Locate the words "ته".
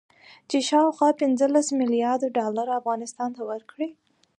3.37-3.41